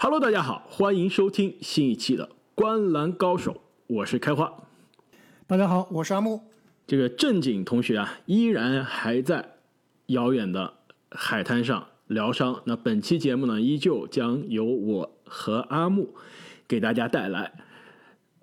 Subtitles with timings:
[0.00, 3.52] Hello，大家好，欢迎收听新一期的《观篮高手》，
[3.88, 4.52] 我是开花。
[5.44, 6.40] 大家好，我是阿木。
[6.86, 9.56] 这个正经同学啊，依然还在
[10.06, 10.74] 遥远的
[11.10, 12.62] 海滩上疗伤。
[12.66, 16.14] 那本期节目呢，依旧将由我和阿木
[16.68, 17.54] 给大家带来。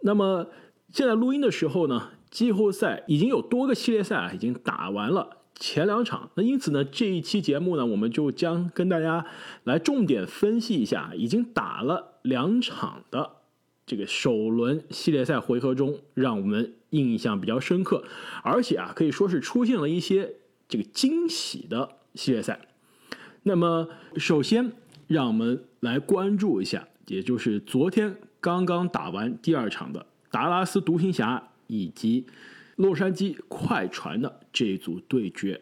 [0.01, 0.47] 那么
[0.91, 6.29] 现在录音的时候呢，季后赛已经有多个系列赛啊，已经打完了前两场。
[6.35, 9.25] 那因此呢，这一期节目呢，我们就将跟大家
[9.63, 13.31] 来重点分析一下已经打了两场的
[13.85, 18.03] 这个首轮系列赛回合中，让我们印象比较深刻，
[18.43, 20.33] 而且啊，可以说是出现了一些
[20.67, 22.59] 这个惊喜的系列赛。
[23.43, 24.71] 那么，首先
[25.07, 32.25] 让我们来关注一下，也就是昨天刚刚打完第二场的达拉斯独行侠以及
[32.75, 35.61] 洛杉矶快船的这一组对决。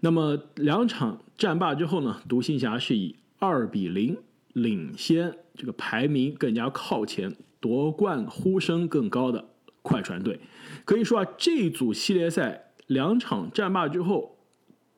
[0.00, 4.16] 那么两场战罢之后呢，独行侠是以二比零
[4.52, 9.48] 领先，这个排名更加靠前、夺冠呼声更高的
[9.82, 10.40] 快船队。
[10.84, 14.36] 可以说啊，这组系列赛两场战罢之后，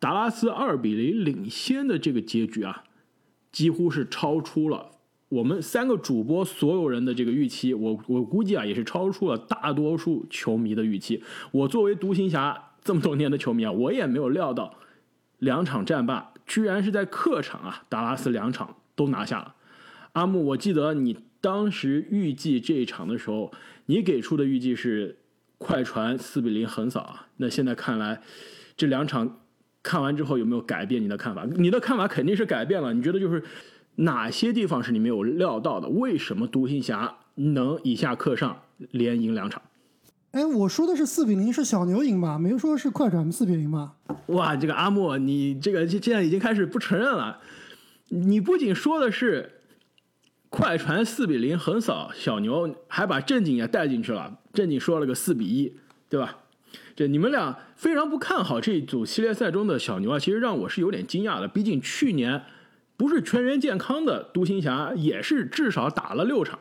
[0.00, 2.84] 达拉斯二比零领先的这个结局啊，
[3.52, 4.90] 几乎是超出了
[5.28, 7.74] 我们三个主播所有人的这个预期。
[7.74, 11.22] 我我估计啊，也是超出了大多数球迷的预期。
[11.50, 14.74] 我作为独行侠这么多年的球迷啊，我也没有料到
[15.38, 19.54] 两场战罢居然是在客场啊，达拉斯两场都拿下了。
[20.12, 23.52] 阿木，我记得你当时预计这一场的时候，
[23.86, 25.18] 你给出的预计是
[25.58, 27.26] 快船四比零横扫啊。
[27.38, 28.22] 那现在看来，
[28.76, 29.40] 这两场
[29.82, 31.44] 看完之后有没有改变你的看法？
[31.56, 32.94] 你的看法肯定是改变了。
[32.94, 33.42] 你觉得就是
[33.96, 35.88] 哪些地方是你没有料到的？
[35.88, 39.62] 为什么独行侠能以下克上，连赢两场？
[40.32, 42.38] 哎，我说的是四比零是小牛赢吧？
[42.38, 43.94] 没说是快船四比零吧？
[44.26, 47.40] 哇，这个阿莫，你这个现在已经开始不承认了。
[48.08, 49.60] 你不仅说的是
[50.50, 54.38] 快船四比零横扫小牛，还把正经也带进去了。
[54.52, 55.74] 正经说了个四比一，
[56.10, 56.38] 对吧？
[56.94, 61.48] 这你们俩非常不看好这一组系列赛中的小牛啊，其实让我是有点惊讶的。
[61.48, 62.42] 毕竟去年
[62.96, 66.58] 不是全员健康的独行侠也是至少打了六场，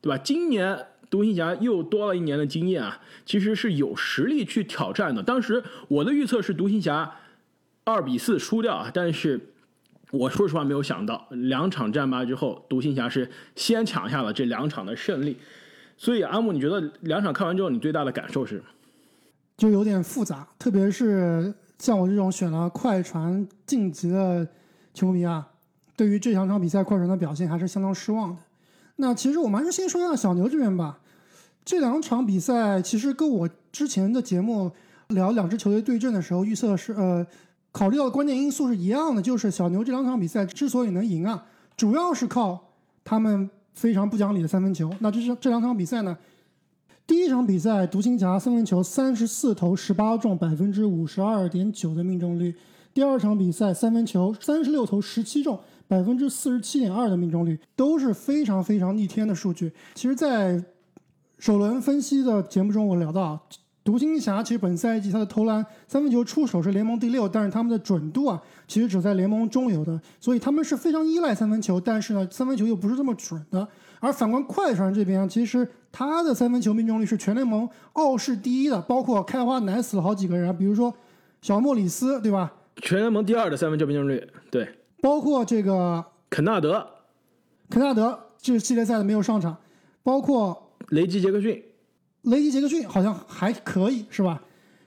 [0.00, 0.18] 对吧？
[0.18, 5.22] 今年独行侠又多了一年的经验啊，其实是有实力去挑战的。
[5.22, 7.12] 当时我的预测是独行侠
[7.84, 9.40] 二比四输掉啊，但是
[10.10, 15.36] 我说实话没有想到，两场战罢之后，独行侠是先抢下了这两场的胜利。
[15.96, 18.62] 所以阿木，你觉得两场看完之后，你最大的感受是？
[19.56, 24.48] 就有点复杂，特别是像我这种选了快船晋级的
[24.92, 25.46] 球迷啊，
[26.02, 28.36] 对于这两场比赛快船的表现还是相当失望的。
[28.96, 30.98] 那其实我们还是先说一下小牛这边吧。
[31.64, 34.68] 这两场比赛其实跟我之前的节目
[35.10, 37.24] 聊两支球队对阵的时候预测是呃
[37.70, 41.46] 考虑到的关键因素是一样的，就是小牛这两场比赛之所以能赢啊，
[41.76, 42.72] 主要是靠
[43.04, 44.92] 他们非常不讲理的三分球。
[44.98, 46.18] 那这是这两场比赛呢？
[47.06, 52.52] 第一场比赛，独行侠三分球三十四投十八中，百分之五十二点九的命中率。
[52.92, 55.58] 第二场比赛，三分球三十六投十七中，
[55.92, 59.70] 百分之四十七点二的命中率，都是非常非常逆天的数据。
[59.92, 60.58] 其实，在
[61.38, 63.38] 首轮分析的节目中，我聊到，
[63.84, 73.68] 独行侠其实本赛季他的投篮三分球出手是联盟第六，但是他们的准度啊，其实只在联盟中游的，所以他们是非常依赖三分球，但是呢，三分球又不是这么准的。
[74.00, 80.94] 而反观快船这边，其实他的三分球命中率是全联盟傲视第一的，包括开花奶死了好几个人，比如说
[81.42, 82.50] 小莫里斯，对吧？
[82.76, 84.66] 全联盟第二的三分球命中率，对，
[85.02, 86.86] 包括这个肯纳德、
[87.68, 89.56] 肯纳德，这系列赛的没有上场，
[90.04, 91.60] 包括雷吉杰克逊，
[92.22, 94.40] 雷吉杰克逊好像还可以，是吧？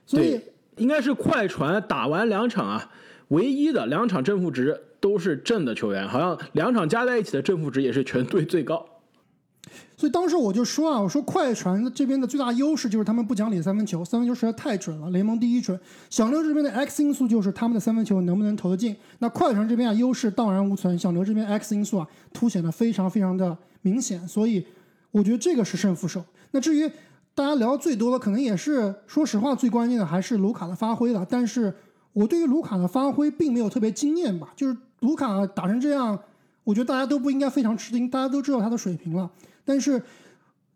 [0.05, 0.39] 所以
[0.77, 2.89] 应该是快船打完两场啊，
[3.27, 8.87] 唯一的两场正负值都是正的球员，好像两场加在一起的正负值也是全队最高。
[9.97, 15.79] 所以当时我就说啊，我说快船这边的最大优势就是他们不讲理三分球，三分球实在太准了，联盟第一准。
[16.09, 18.95] 小牛这边的 X 因素就是他们的三分球能不能投得进。
[19.19, 24.27] 那快船这边啊优势荡然无存，小牛这边 X 因素啊凸显的非常非常的明显。
[24.27, 24.65] 所以
[25.12, 26.23] 我觉得这个是胜负手。
[26.51, 26.89] 那至于
[27.33, 31.25] 大家聊最多的，可能也是说实话最关键的还是卢卡的发挥了。
[31.29, 31.73] 但是
[32.11, 36.19] 我对于卢卡的发挥并没有特别惊艳吧，就是卢卡打成这样，
[36.65, 39.29] 我觉得大家都不应该非常吃惊，大家都知道他的水平了。
[39.65, 40.01] 但是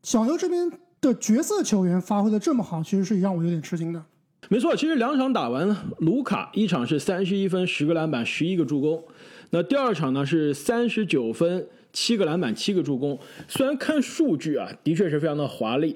[0.03, 0.69] 小牛这边
[0.99, 4.03] 的角色球员发挥的这么好，其实是让我有点吃惊的。
[4.49, 9.03] 没错，其实两场打完，卢卡一场是三十一分、十个篮板、十一个助攻，
[9.51, 13.19] 那第二场呢是三十九分、七个篮板、七个助攻。
[13.47, 15.95] 虽然看数据啊，的确是非常的华丽，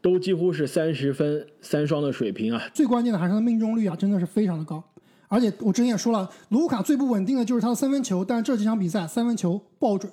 [0.00, 2.60] 都几乎是三十分三双的水平啊。
[2.74, 4.82] 最关键的还是他的命中率啊，真的是非常的高。
[5.28, 10.12] 而且我之前也说了，卢卡最不稳定的就是他的三分球，但是这几场比赛三分球爆准。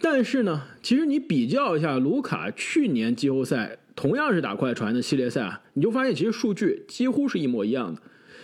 [0.00, 8.00] 但是呢，其实你比较一下卢卡去年季后赛同样是打快船的系列赛啊，你就发现其实数据几乎是一模一样的。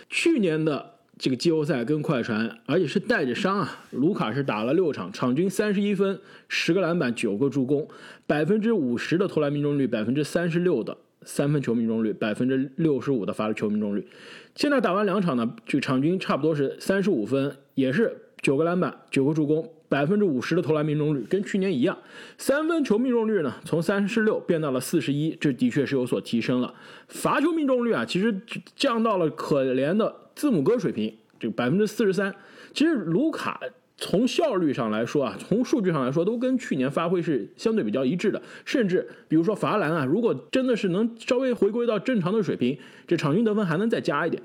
[0.09, 7.87] 去年的这个季后赛跟快船，而且是带着伤啊，卢卡是打了六场，场均三十一分、十个篮板、九个助攻，
[8.27, 14.07] 百分之五十的投篮命中率，百分之三十六的三分球命中率，百分之六十五的罚球命中率。
[14.55, 19.67] 现在打完两场呢，就场均差不多是三十五分，也是九个篮板、九个助攻。
[19.91, 21.97] 百分之五十的投篮命中率跟去年一样，
[22.37, 26.73] 三分球命中率呢从三十六变到了四十一，这的确是有所提升了。
[27.09, 28.33] 罚球命中率啊，其实
[28.73, 32.33] 降到了可怜的字母哥水平，这百分之四十三。
[32.73, 33.59] 其实卢卡
[33.97, 38.41] 从效率上来说啊，从数据上来说，都跟去年发挥是相对比较一致的。
[38.63, 44.41] 甚至比如说罚篮啊，如果真的是能稍微回归到正常的水平，这场均得分还能再加一点。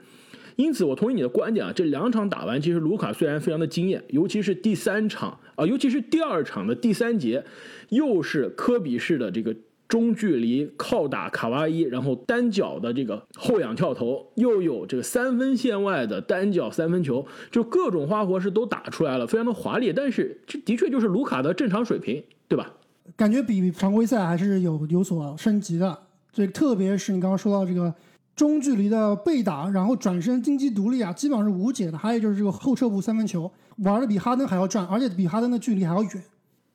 [0.56, 1.72] 因此，我同意你的观点啊。
[1.74, 7.44] 这两场打完，其实卢卡虽然非常的惊艳，尤其是第三场啊，尤其是第二场的第三节，
[7.90, 9.54] 又是科比式的这个
[9.86, 19.92] 中距离靠打卡哇伊，然后单脚的这个后仰跳投，又有这个三分线外的单脚三分球，就各种花活是都打出来了，非常的华丽。
[19.92, 22.72] 但是这的确就是卢卡的正常水平，对吧？
[23.14, 25.98] 感觉比常规赛还是有有所升级的。
[26.32, 27.94] 这特别是你刚刚说到这个。
[28.36, 31.96] 中距离的背打，然后转身金鸡独立啊，基本上是无解的。
[31.96, 36.24] 还有就是这个后撤步三分球，玩的比哈登还要转，而且比哈登的距离还要远。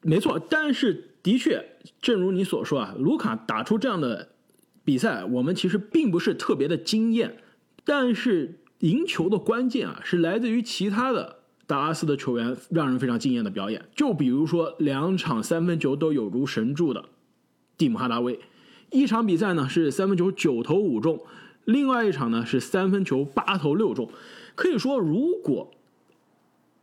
[0.02, 1.64] 没错，但是的确，
[2.02, 4.30] 正如你所说啊，卢卡打出这样的
[4.84, 7.38] 比赛，我们其实并不是特别的惊艳。
[7.84, 11.36] 但是赢球的关键啊，是来自于其他的
[11.68, 13.86] 达拉斯的球员让人非常惊艳的表演。
[13.96, 17.06] 就比如说两场三分球都有如神助的
[17.78, 18.40] 蒂姆哈达威，
[18.90, 21.20] 一场比赛呢是三分球九投五中。
[21.66, 24.10] 另外一场呢是三分球八投六中，
[24.56, 25.72] 可以说如果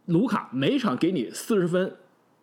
[0.07, 1.97] 卢卡每场给你四十分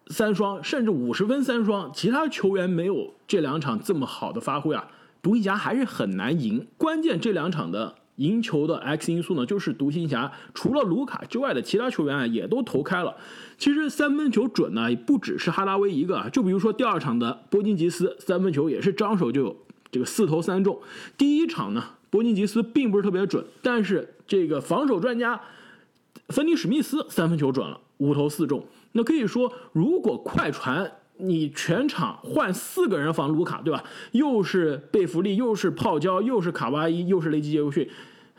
[0.08, 4.88] 三双，甚至五十分三双，其他球员没有这两场这么好的发挥啊，
[5.24, 6.68] 独行侠还是很难赢。
[6.78, 13.16] 关键这两场的赢球的 X 因素呢，就是独行侠除了卢卡之外的其他球员啊也都投开了。
[13.58, 19.56] 其实三分球准呢，不只是哈达威一个啊，就比如说第二场的波金吉斯三分球也是张手就有
[19.90, 20.80] 这个四投三中。
[21.18, 21.84] 第一场呢。
[22.16, 25.38] 伯尼吉斯并不是特别准，但是这个防守专家
[26.30, 28.66] 芬尼史密斯三分球准了，五投四中。
[28.94, 33.84] 那可以说，如果快船你全场换四个人防卢卡，对吧？
[34.14, 37.90] 又是贝弗利，又是泡椒，又是卡哇伊，又是雷吉杰克逊，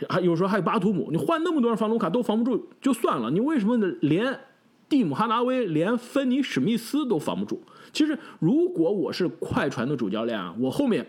[0.09, 4.41] 还有时候还有巴图姆，你换那么多人防卢卡都防不住就算了，你为什么连
[4.89, 7.61] 蒂姆哈达威、连芬尼史密斯都防不住？
[7.93, 11.07] 其实，如果我是快船的主教练啊，我后面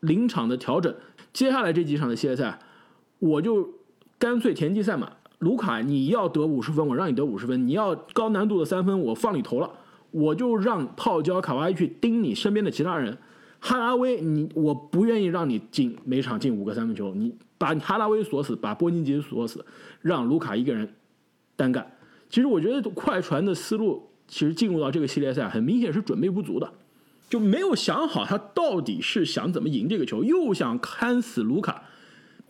[0.00, 0.94] 临场的调整。
[1.32, 2.58] 接下来这几场的系列赛，
[3.18, 3.68] 我就
[4.18, 5.12] 干脆田忌赛马。
[5.38, 9.70] 卢卡，你要得五十分，我让你得五十分；你要高难度的三分，我放你投了。
[10.10, 13.16] 我就让泡椒卡哇伊去盯你身边的其他人。
[13.58, 19.64] 哈拉威，你我不愿意让你进每场进五个三分球，你把哈拉威锁死，把波金吉锁死，
[20.02, 20.94] 让卢卡一个人
[21.56, 21.90] 单干。
[22.28, 26.70] 其实我觉得快船的思路，其实进入到这个系列赛，很明显是准备不足的。
[27.30, 31.84] 就没有想好他到底是想怎么赢这个球，又想看死卢卡，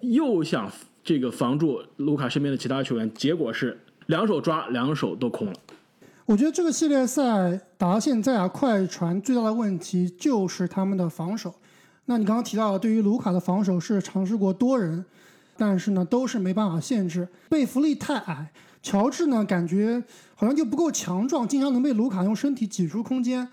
[0.01, 0.73] 又想
[1.05, 5.53] 这个防住卢卡身边的其他球员，结果是两手抓，两手都空了。
[6.25, 11.55] 我觉得这个系列赛打到现在啊，快船最大的问题就是他们的防守。
[12.07, 15.05] 那你刚刚提到了，对于卢卡的防守是尝试过多人，
[15.59, 17.29] 但是呢都是没办法限制。
[17.51, 18.51] 贝弗利太矮，
[18.83, 20.03] 乔治呢感觉
[20.35, 23.47] 好像就不够强壮，经常能被卢卡用身体挤出空间。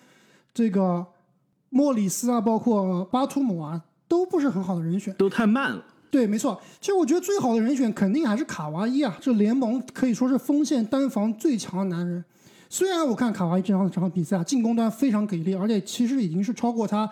[0.53, 1.05] 这个。
[1.77, 5.84] 莫里斯啊，包括巴图姆啊，都不是很好的人选，都太慢了。
[6.10, 6.60] 对，没错。
[6.81, 12.25] 其实我觉得最好的人选肯定还是卡哇伊啊，这联盟可以说是锋线单防最强的男人。
[12.67, 17.07] 虽然我看卡哇伊这场这场比赛啊，进攻端非常给力，而且其实已经是超过他，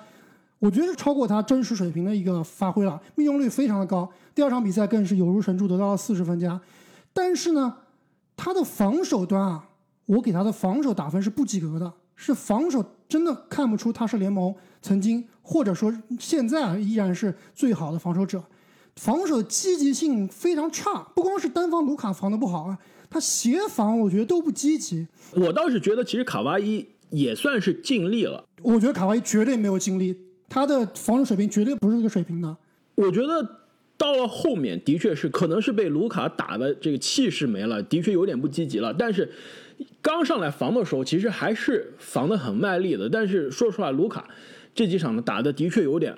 [0.57, 4.09] 我觉得是超过他真实水平的一个发挥了，命中率非常的高。
[4.33, 6.59] 第二场比赛更是有如神助，得到了四十分加。
[7.13, 7.71] 但是呢，
[8.35, 9.63] 他的防守端啊，
[10.07, 11.93] 我给他的防守打分是不及格的。
[12.17, 18.43] 是防守真的看不出他是联盟曾经或者说现在依然是最好的防守者，
[18.95, 22.77] 防守积极性非常差，不光是单防卢卡防的不好啊，
[23.09, 25.07] 他协防我觉得都不积极。
[25.33, 30.17] 我倒是觉得其实卡哇伊也算是尽力了，我觉得卡哇伊绝对没有尽力，
[30.49, 32.57] 他的防守水平绝对不是这个水平的。
[32.95, 33.47] 我觉得
[33.97, 39.31] 到了后面的确是可能是被卢卡打的这个气势没了，的确有点不积极了，但是。
[40.05, 43.09] 刚上来防的时候，其实还是防得很卖力的。
[43.09, 44.29] 但是说实话，卢卡
[44.75, 46.15] 这几场呢打的的确有点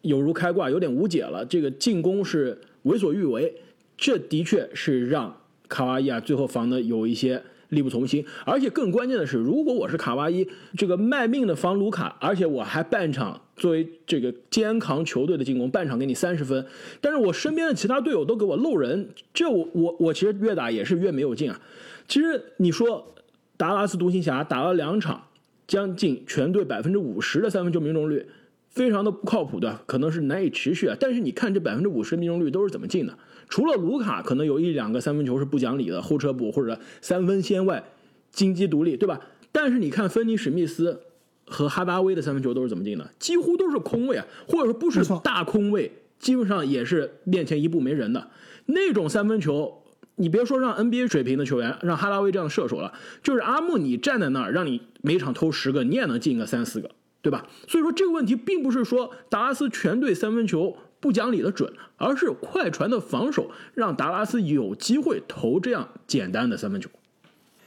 [0.00, 1.44] 有如开挂，有点无解了。
[1.44, 3.54] 这个进攻是为所欲为，
[3.98, 5.38] 这的确是让
[5.68, 8.24] 卡哇伊啊最后防的有一些力不从心。
[8.46, 16.64] 而且更关键的是，如果我是卡哇伊，这个卖命的防卢卡，而且我还半场作为这个肩扛球队的进攻，半场给你三十分，
[17.02, 21.60] 但是我身边的其他队友都给我漏人，这我我我其实越打也是越没有劲啊。
[22.08, 23.12] 其实你说
[23.56, 25.28] 达拉斯独行侠打了两场，
[25.66, 28.26] 将近全队百分之五十的三分球命中率。
[28.68, 30.94] 非常的不靠谱的，可能是难以持续啊。
[31.00, 33.18] 但是你看这百分之五十命中率都是怎么进的？
[33.48, 37.82] 除了卢卡，可能有一两个三分球是不讲理的后撤步或者三分线外
[38.30, 39.18] 金鸡独立，对吧？
[39.50, 41.00] 但是你看芬尼史密斯
[41.46, 43.10] 和哈达威的三分球都是怎么进的？
[43.18, 48.28] 几乎都是空位啊，或者说不是大空位，基本上也是面前一步没人的
[48.66, 49.82] 那种三分球。
[50.16, 52.92] 你别说让 NBA 水平的球员，让哈拉威这样的射手了，
[53.22, 56.90] 就是阿木，你站在那儿，让你每场投十个，你也能进个三四个。
[57.22, 57.44] 对吧？
[57.66, 66.88] 所以说这个问题并不是说达拉斯全队三分球不讲理的准，而是快船的防守让达拉斯有机会投这样简单的三分球。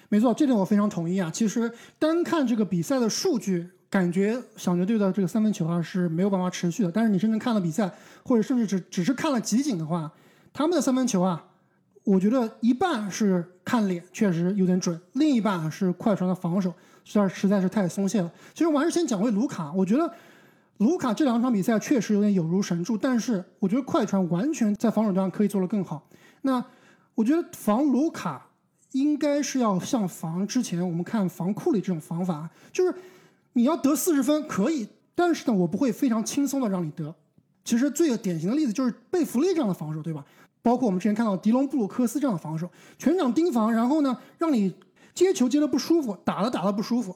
[0.07, 1.29] 没错，这点我非常同意啊。
[1.29, 6.89] 其实单看这个比赛的数据，感觉小牛队的这个三分球啊是没有办法持续的。
[6.89, 7.91] 但是你真正看了比赛，
[8.23, 10.09] 或者甚至只只是看了集锦的话，
[10.53, 11.47] 他们的三分球啊，
[12.03, 16.73] 我觉得一半是看脸，确实有点准；另一半是快船的防守。
[17.05, 18.31] 实在实在是太松懈了。
[18.53, 20.11] 其实我还是先讲回卢卡，我觉得
[20.77, 26.07] 卢卡这两场比赛确实有点有如神助，但是我觉得快船完全在防守端可以做得更好。
[26.43, 26.63] 那
[27.15, 28.51] 我觉得防卢卡
[28.91, 32.93] 应该是要像防之前我们看防库里这种防法，就是
[33.53, 37.15] 你要得四十分可以，但是呢我不会非常轻松的让你得。
[37.65, 40.23] 其实最典型的例子就是贝弗利这样的防守，对吧？
[40.69, 44.71] 包括我们之前看到迪隆布鲁克斯这样的防守，全场盯防，然后呢让你。
[45.15, 47.13] 接球接的不舒服，打了打的不舒服，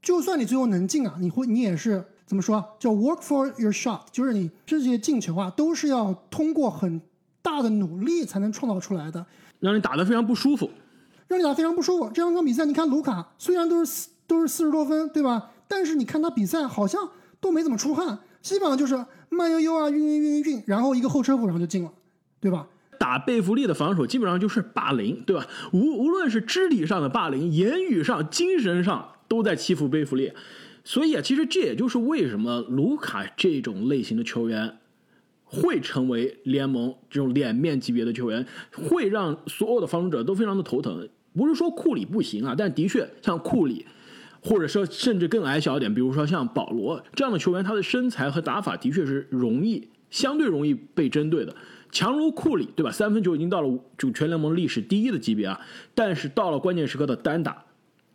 [0.00, 2.64] 就算你最后能进啊，你会你也是怎么说？
[2.78, 6.98] 叫 work for your shot，就是你这些进球啊，都是要通过很
[7.42, 9.26] 大的努力才能创造出来的，
[9.60, 10.70] 让你打得非常不舒服，
[11.26, 12.08] 让你打非常不舒服。
[12.14, 15.50] 这两场比赛，你看卢卡虽然都是四都是四十多分，对吧？
[15.68, 17.06] 但是你看他比赛好像
[17.38, 21.92] 都没怎么出汗，基本上就是慢悠悠啊，运运运运运，然后一个后撤步然后就进了，
[22.40, 22.66] 对吧？
[22.98, 25.46] 打贝弗利的防守基本上就是霸凌，对吧？
[25.72, 30.32] 无无论是肢体上的霸凌，言语上、精神上都在欺负贝弗利。
[30.84, 34.78] 所以啊，其实这也就是为什么卢卡这种类型的球员
[35.44, 41.08] 会成为联盟这种脸面级别的球员，会让所有的防守者都非常的头疼。
[41.34, 43.84] 不是说库里不行啊，但的确像库里，
[44.40, 51.54] 或者说甚至更矮小一点，比如说像保罗这样的球员，他的身材和打法的确是容易相对容易被针对的。
[51.96, 52.92] 强如库里，对吧？
[52.92, 55.58] 三分球已经到了就全联盟历史第一的级别啊！
[55.94, 57.56] 但是到了关键时刻的单打，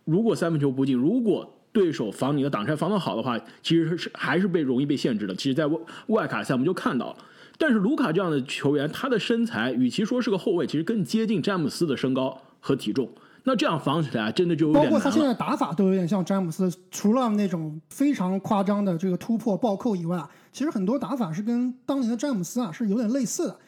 [0.04, 5.34] 如果三分球不进，如果对手防你的挡拆防得好的话，其实是还是被容易被限制的。
[5.34, 7.16] 其实，在外外卡赛我们就看到了。
[7.58, 13.08] 但是卢卡这样的球员，他的身材与其说是个后卫，其实更接近詹姆斯的身高和体重。
[13.42, 20.24] 那这样防起来真的就有点包括他现在打法都有点像詹姆斯，除了那种非常夸张的这个突破暴扣以外。
[20.52, 23.58] 其实很多打法是跟当年的詹姆斯啊是有点类似的，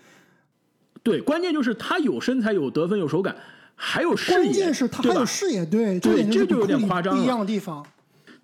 [1.04, 3.36] 对，关键就是他有身材、有得分、有手感，
[3.76, 7.86] 还有视野，关键是他还有视野，对，对，这就有点夸张不一样的地方。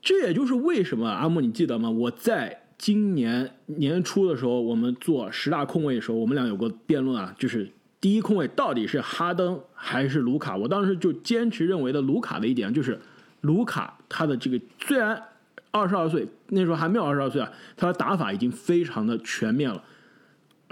[0.00, 1.90] 这也就是为什么阿木你记得吗？
[1.90, 7.68] 我在今年年初的时候，我们做十大控卫的时候，我们俩有过辩论啊，就是
[8.00, 10.56] 第一控卫到底是哈登还是卢卡？
[10.56, 13.00] 我当时就坚持认为的卢卡的一点就是，
[13.40, 15.20] 卢卡他的这个虽然。
[15.72, 19.80] 二十二岁，那时候还没有二十二岁啊，他的打法已经非常的全面了。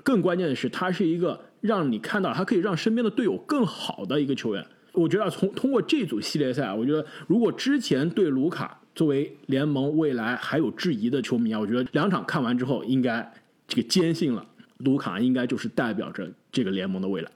[0.03, 4.67] 更关键的是，他是一个让你看到他可以让身边的队友更好的一个球员。
[4.93, 13.33] 我觉得从通过这组系列赛，我觉得如果之前对卢卡作为联盟未来还有质疑的球迷啊，我觉得两场看完之后，应该
[13.69, 14.45] 这个坚信了
[14.79, 17.31] 卢卡应该就是代表着这个联盟的未来。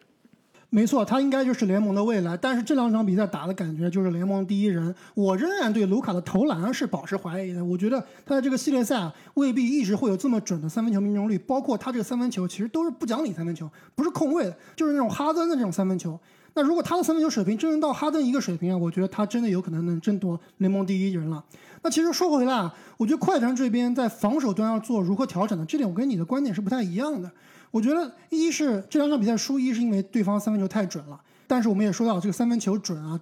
[0.75, 2.35] 没错，他应该就是联盟的未来。
[2.35, 4.93] 但是这两场比赛打的感觉就是联盟第一人。
[5.13, 7.63] 我仍然对卢卡的投篮是保持怀疑的。
[7.63, 11.37] 我觉得他在这个系列赛啊，未必一直会有这么准的三分球命中率。
[11.37, 16.19] 包括他这个三分球，其实都是不讲理三分球，不是控卫的，就是那种哈登的这种三分球。
[16.55, 21.45] 那如果他的三分球水平真能到哈登一个水平啊，我觉得他真的有可能能争夺联盟第一人了。
[21.83, 25.67] 那其实说回来啊，我觉得快船这边在防守端要做如何调整呢？
[25.69, 27.31] 这点我跟你的观点是不太一样的。
[27.73, 31.21] 我觉得一是这两场比赛输，一是因为对方三分球太准了。
[31.49, 33.21] 但是我们也说到，这个三分球准啊，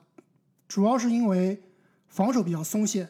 [0.68, 1.62] 主要是因为
[2.08, 3.08] 防守比较松懈。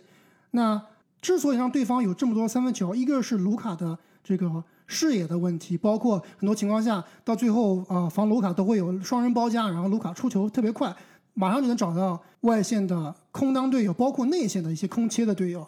[0.53, 0.81] 那
[1.21, 10.95] 之所以让对方有这么多三分球，一个是卢卡的这个视野的问题，包括很多情况下到最后啊防卢卡都会有双人包夹，然后卢卡出球特别快，
[11.35, 15.67] 马上就能找到外线的空当队友，包括内线的一些空切的队友。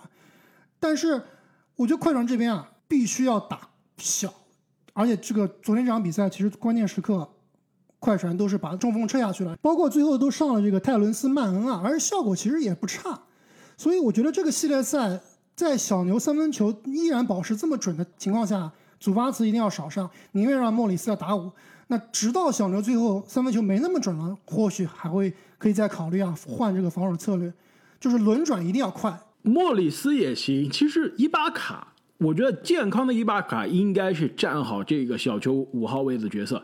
[0.79, 1.23] 但是
[1.77, 4.33] 我觉得快船这边啊，必须要打小。
[4.93, 7.29] 而且这个昨天这场比赛，其实关键时刻，
[7.99, 13.23] 快船都是把中锋撤下去了，包括最后都上了这个泰伦斯曼恩啊，而效果其实也不差。
[13.77, 15.21] 所以我觉得这个系列赛
[15.57, 18.71] 在小牛三分球依然保持这么准的情况下，
[19.01, 21.51] 祖巴茨一定要少上，宁愿让莫里斯要打五。
[21.89, 27.53] 那直到小牛最后三分球没那么准了，或许还会可以再考虑啊换这个防守策略，
[27.99, 29.19] 就是轮转一定要快。
[29.43, 31.92] 莫里斯也行，其实伊巴卡。
[32.23, 36.63] 我觉得健康的伊巴卡应该是站好这个小球五号位的角色，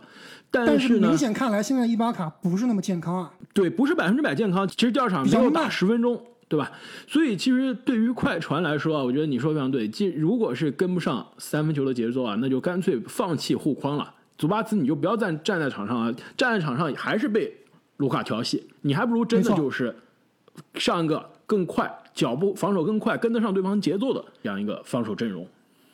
[0.50, 3.32] 但是明显看来现在伊巴卡不是那么健康啊。
[3.52, 4.66] 对，不是百分之百健康。
[4.68, 6.70] 其实第二场没有打十分钟，对吧？
[7.06, 9.88] 所以其实对于快船来说啊，我觉得你说非常对。
[9.88, 14.14] 即如果是跟不上三分球的节奏啊，那就干脆放弃护框了。
[14.36, 17.52] 祖巴茨你就不要站站在场上啊，站在场上还是被
[17.96, 19.94] 卢卡调戏，你还不如真的就是
[20.74, 21.92] 上一个更快。
[22.18, 25.46] 脚步防守更快，跟得上对方节奏的这样一个防守阵容。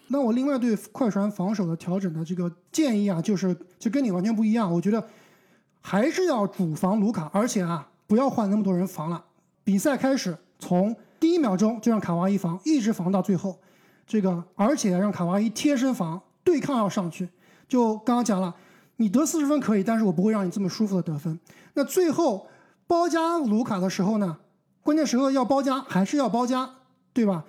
[0.08, 4.72] 那我另外对快船防守的调整的这个建议啊，就是就跟你完全不一样。
[4.72, 5.06] 我觉得
[5.82, 9.22] 还是要主防卢卡，而且啊，不要换那么多人防了。
[9.64, 13.58] 比赛开始从第一秒钟就让卡哇伊防，一直防到最后。
[14.06, 17.28] 这个而且让卡哇伊贴身防，对抗要上去。
[17.68, 18.54] 就刚刚讲了，
[18.96, 21.38] 你得四十分可以，但是我不会让你这么舒服的得分。
[21.74, 22.46] 那最后
[22.86, 24.38] 包夹卢卡的时候呢？
[24.84, 26.68] 关键时刻要包夹还是要包夹，
[27.12, 27.42] 对吧？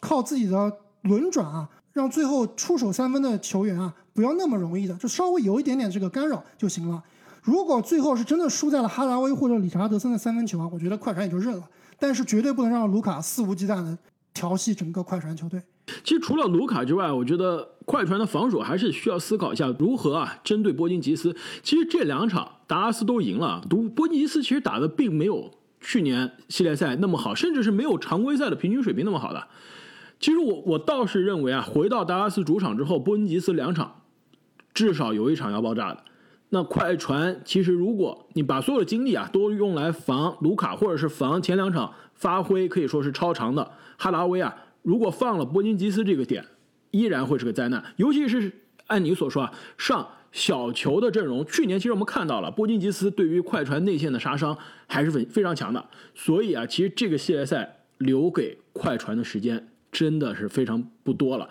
[0.00, 7.02] 靠自己的轮转啊，让最后出手三分的球员啊不要那么容易的，就稍微有一点点这个干扰就行了。
[7.42, 11.62] 如果最后是真的输在了哈达威或者理查德森的三分球啊，我觉得快船也就认了。
[11.98, 13.96] 但是绝对不能让卢卡肆无忌惮的
[14.34, 15.62] 调戏整个快船球队。
[16.02, 21.34] 其实除了卢卡之外，我觉得快船的防守还是需要思考一下如何啊针对波金吉斯。
[21.62, 25.50] 其实这两场达拉斯都赢了，独波金吉斯其实打的并没有。
[25.86, 29.46] 去年系列赛那么好，甚至是没有常规赛的平均水平那么好的。
[30.18, 34.00] 其实我我倒是认为啊，回到达拉斯主场之后，波恩吉斯两场
[34.72, 36.02] 至少有一场要爆炸的。
[36.48, 46.46] 那快船其实如果你把所有的精力啊都用来防卢卡，或者是防前两场发挥可以说是超长的哈达威啊，如果放了波金吉斯这个点，
[46.92, 47.84] 依然会是个灾难。
[47.96, 48.50] 尤其是
[48.86, 50.08] 按你所说啊，上。
[50.34, 61.48] 小球的阵容，去年其实我们看到了波金吉斯对于快船内线的杀伤还是非非常强的，所以啊，其实这个系列赛留给快船的时间真的是非常不多了。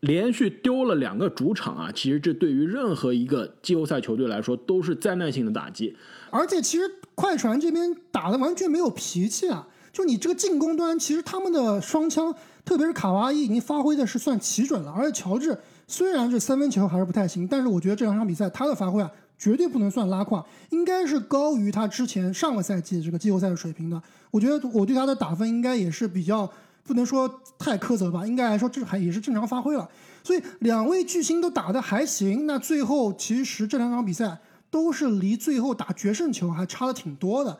[0.00, 5.96] 连续丢了两个主场啊，其实这对于任何一个季后赛球队来说都是灾难性的打击。
[6.30, 12.34] 而且其实快船这边打的完全没有脾气啊，就你这个进攻端，其实他们的双枪，
[12.66, 15.58] 特别是卡哇伊已经发挥的是算奇准了，而且乔治。
[15.90, 24.00] 虽然这三分球还是不太行，但是我觉得这两场比赛他的发挥啊，绝对不能算拉胯，应该是高于他之前上个赛季这个季后赛的水平的。
[24.30, 26.48] 我觉得我对他的打分应该也是比较
[26.84, 29.88] 不能说太苛责吧，应该来说这还也是正常发挥了。
[30.22, 34.38] 所以两位巨星都打得还行，那最后其实这两场比赛
[34.70, 37.58] 都是离最后打决胜球还差的挺多的。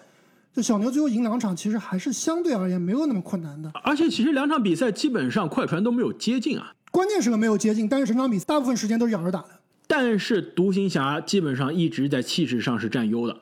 [0.53, 3.73] 就小牛最后赢两场，其实还是相对而言没有那么困难的。
[3.83, 6.73] 而且其实两场比赛基本上快船都没有接近啊。
[7.01, 9.49] 关键时刻没有接近，但是整场比赛大部分时间都是仰着打的。
[9.87, 13.35] 但是独行侠基本上一直在气势上是占优的。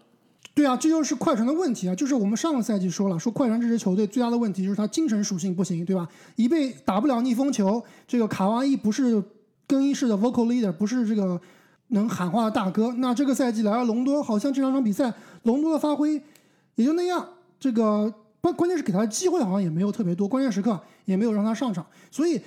[0.55, 1.95] 对啊，这就是快船的问题啊！
[1.97, 6.09] 就是我们上个赛季说了，说快船这支球队最大的问题就是他精神属性不行，对吧？
[6.37, 9.21] 一被打不了逆风球，这个卡哇伊不是
[9.67, 11.41] 更衣室的 vocal leader，不是这个
[11.89, 12.95] 能喊话的大哥。
[12.99, 16.23] 那这个赛季来了隆多，好像这两场比赛隆多的发挥
[16.77, 17.29] 也就那样。
[17.59, 22.41] 这个关关键是给他的机会好像也没有特别多，关键时刻也没有让他上场，所以。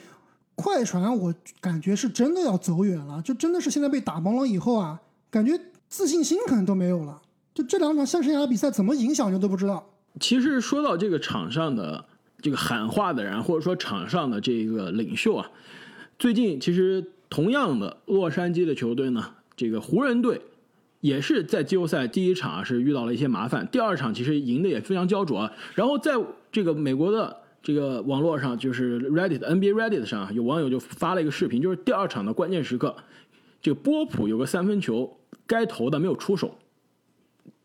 [0.62, 7.20] 快船，我感觉是真的要走远了，就真的是现在被打懵了以后啊，感觉自信心可能都没有了。
[7.54, 9.84] 就这两场剩下的比赛怎么影响，就都不知道。
[10.20, 12.06] 其实说到这个场上的
[12.42, 15.52] 这个喊话的人，或者说场上的这个领袖啊，
[16.18, 19.26] 最近其实同样的洛杉矶的球队呢，
[19.58, 20.42] 这个湖人队
[21.00, 26.14] 也是在季后赛第一场是遇到了一些麻烦，第二场其实赢的也非常焦灼，然后在
[26.52, 27.41] 这个美国的。
[27.64, 32.96] 这个网络上就是 Reddit NBA Reddit 上有网友就发了一个视频，就是第二场的关键时刻，
[33.62, 36.58] 这个波普有个三分球该投的没有出手，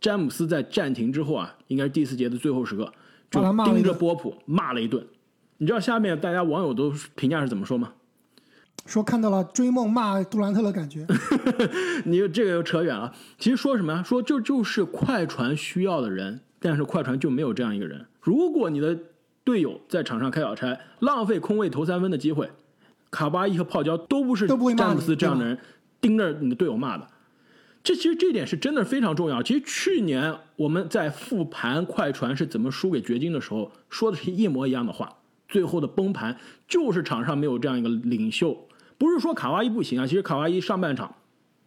[0.00, 2.92] 詹姆斯在暂停之后啊，应该是第四节的最后时刻，
[3.30, 5.06] 就盯着波普骂了一顿。
[5.58, 7.94] 你知道下面大家网友都评价是怎么说吗？
[8.84, 11.06] 说看到了追梦骂杜兰特的感觉。
[12.04, 13.12] 你这个又扯远了。
[13.38, 14.02] 其实说什么呀？
[14.02, 18.04] 说就就是快船需要的人，但是快船就没有这样一个人。
[18.20, 18.96] 如果你的
[19.46, 22.50] 队友在场上开小差，浪费空位投三分的机会，
[23.12, 25.56] 卡巴伊和泡椒都不是詹姆斯这样的人
[26.00, 27.06] 盯着你的队友骂的。
[27.84, 29.40] 这其实这点是真的非常重要。
[29.40, 35.08] 其实去年我们在复盘快船是怎么输给掘金的时候，说的是一模一样的话。
[35.48, 38.66] 最后的崩盘就是场上没有这样一个领袖，
[38.98, 40.04] 不是说卡哇伊不行啊。
[40.04, 41.14] 其实卡哇伊上半场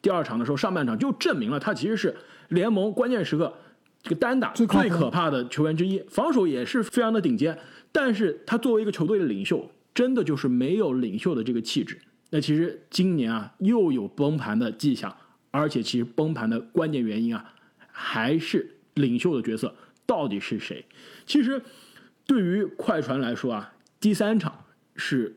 [0.01, 2.17] 第二场的时候，上半场就证明了他其实是
[2.49, 3.53] 联盟关键时刻
[4.01, 7.57] 这个单打最最可怕的球员之一，防守也是非常的顶尖。
[7.91, 11.99] 但是他作为一个球队的领袖，真的就是没有领袖的这个气质。
[12.29, 15.15] 那其实今年啊，又有崩盘的迹象，
[15.51, 17.53] 而且其实崩盘的关键原因啊，
[17.91, 19.73] 还是领袖的角色
[20.05, 20.85] 到底是谁？
[21.25, 21.61] 其实
[22.27, 25.35] 对于快船来说啊，第三场是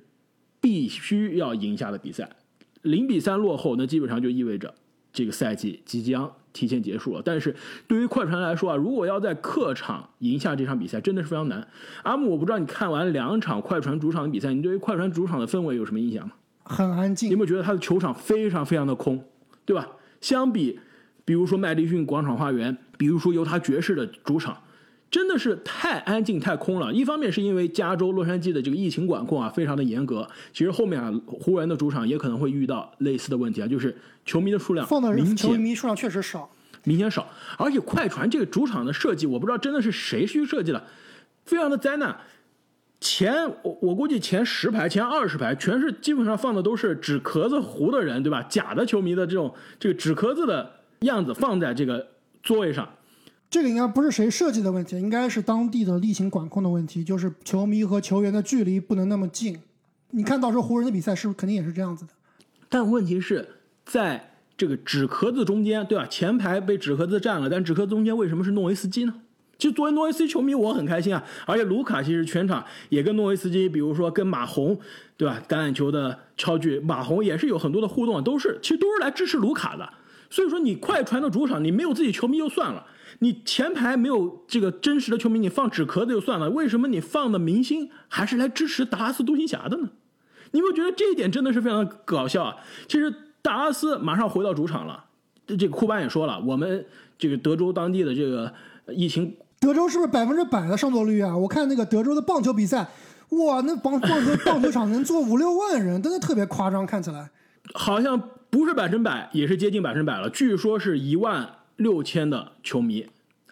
[0.61, 2.29] 必须要赢下的比赛，
[2.83, 4.75] 零比三落后，那基本上就意味着
[5.13, 7.23] 这个赛季即将提前结束了。
[7.25, 7.55] 但是
[7.87, 11.67] 对于快船来说啊，如果要在客场赢下这场比赛，真的是非常难。
[12.03, 16.33] 阿木，我不知道你看完两场快船主场的比赛，你对于快船主场的氛围有什么印象吗？
[16.65, 17.39] 很安静你有。
[17.39, 19.23] 没有觉得他的球场非常非常的空，
[19.65, 19.87] 对吧？
[20.21, 20.79] 相比，
[21.25, 24.57] 比如说麦迪逊广场花园，比如说犹他爵士的主场，
[25.13, 26.91] 真的是太安静太空了。
[26.91, 33.95] 一方面是因为加州洛杉矶的这个疫情管控啊非常的严格，其实后面啊湖人的主场也可能会遇到类似的问题啊，就是
[34.25, 36.51] 球迷的数量明球迷数量确实少，
[36.85, 40.83] 明显少，而且快船这个主场的设计，我不知道真的是谁去设计的，
[41.45, 42.17] 非常的灾难。
[42.99, 48.43] 前我我估计前十排、前二十排全是基本上放的都是纸壳子糊的人，对吧？
[48.45, 50.71] 假的球迷的这种这个纸壳子的
[51.01, 52.07] 样子放在这个
[52.43, 52.89] 座位上，
[53.53, 59.61] 这个应该不是谁设计的问题，应该是当地的例行管控的问题，就是球迷和球员的距离不能那么近。
[60.13, 62.13] 你看到时候湖人的比赛是不是肯定也是这样子的？
[62.71, 63.47] 但问题是
[63.85, 66.07] 在这个纸壳子中间，对吧？
[66.07, 69.13] 前排被纸壳子占了，但纸壳子中间为什么是诺维斯基呢？
[69.59, 71.23] 其实作为诺维斯基球迷，我很开心啊。
[71.45, 74.81] 而且卢卡其实全场也跟诺维斯基，比如说跟马洪，
[75.19, 75.43] 对吧？
[75.47, 79.93] 橄榄球的超巨，马洪也是有很多的互动，都是其实都是来支持卢卡的。
[80.33, 82.87] 所以说，你快船的主场，你没有自己球迷就算了，
[83.19, 89.91] 你前排没有这个真实的球迷，你放纸壳子就算了，为什么你放的明星还是来支持达拉斯独行侠的呢？
[90.53, 92.57] 你有没有觉得这一点真的是非常的搞笑啊？
[92.89, 95.05] 其实达拉斯马上回到主场了，
[95.47, 96.87] 这这个库班也说了，我们
[97.19, 98.51] 这个德州当地的这个
[98.89, 101.37] 疫情德州是不是百分之百的上座率啊？
[101.37, 102.89] 我看那个德州的棒球比赛，
[103.29, 107.31] 哇，那棒棒球棒球场能坐五六万人，真的特别夸张，看起来。
[107.75, 108.19] 好像
[108.53, 110.29] 不是百分百，也是接近百分百了。
[110.29, 113.07] 据说是一万六千的球迷，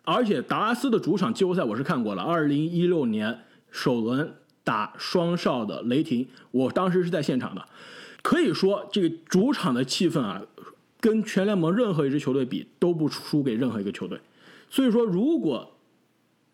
[0.05, 3.39] 而且达拉斯的主场季后赛我是看过了，二零一六年
[3.71, 7.65] 首轮打双少的雷霆，我当时是在现场的。
[8.21, 10.43] 可以说，这个主场的气氛啊，
[11.01, 14.21] 跟全联盟任何一支球队比都不输给任何一个球队。
[14.69, 15.79] 所以说，如果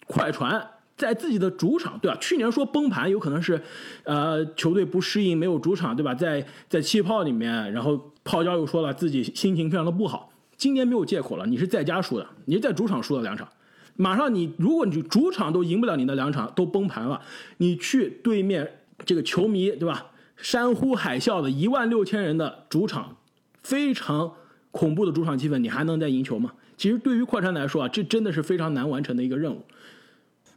[0.07, 0.65] 快船
[0.97, 2.17] 在自己的主场，对吧？
[2.21, 3.61] 去年说崩盘，有可能是，
[4.05, 6.15] 呃，球队不适应，没有主场，对吧？
[6.15, 10.31] 在在气泡里面，然后泡椒又说了自己心情非常的不好。
[10.59, 13.49] 今年没有借口了，你是在家输的，你是在主场输了两场，
[13.95, 17.23] 马上你如果你主场都赢不了你的两场，都崩盘了，
[17.59, 20.07] 你去对面这个球迷，对吧？
[20.37, 23.17] 山呼海啸的一万六千人的主场，
[23.62, 24.33] 非常
[24.71, 26.53] 恐怖的主场气氛，你还能再赢球吗？
[26.77, 29.62] 其实对于快船来说啊，这真的是非常难完成的一个任务。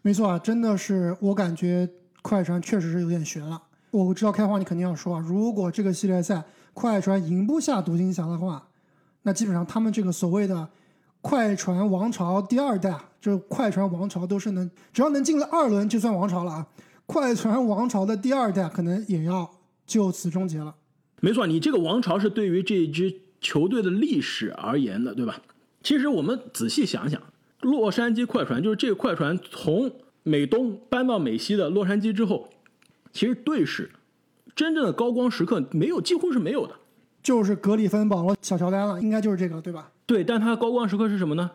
[0.01, 1.89] 没错啊，真的是我感觉
[2.21, 3.61] 快船确实是有点悬了。
[3.91, 8.67] 我知道开花你肯定要说啊，如果这个系列赛快船赢不下独行侠的话，
[9.23, 10.69] 那基本上他们这个所谓的
[11.21, 16.67] 快船王朝第二代，就是快船王朝都是能只要能进了二轮就算王朝了啊。
[17.05, 19.49] 快船王朝的第二代可能也要
[19.85, 20.75] 就此终结了。
[21.21, 25.41] 没错，你这个王朝是对于这支球队的历史而言的，对吧？
[25.83, 27.21] 其实我们仔细想想，
[27.61, 29.91] 洛杉矶快船就是这个快船从
[30.23, 32.47] 美东搬到美西的洛杉矶之后，
[33.11, 33.89] 其实队史
[34.59, 36.75] 真正的高光时刻没有，几乎是没有的。
[37.23, 39.89] 就是格里芬保罗小乔丹了，应该就是这个对吧？
[40.05, 41.49] 对，但他的高光时刻是什么呢？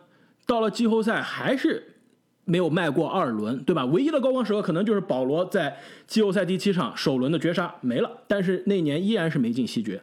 [0.47, 1.97] 到了季后赛还是
[2.45, 3.85] 没有迈过二轮，对吧？
[3.85, 10.01] 唯一的高光时刻可能就是保罗在季后赛第七场首轮的绝杀没了，但是那年依然是没进西决。